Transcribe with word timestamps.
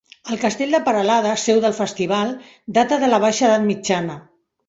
El 0.33 0.37
Castell 0.43 0.71
de 0.75 0.79
Peralada, 0.87 1.33
seu 1.41 1.59
del 1.65 1.75
Festival, 1.81 2.33
data 2.79 2.99
de 3.03 3.13
la 3.13 3.19
baixa 3.27 3.47
edat 3.51 3.67
mitjana. 3.69 4.17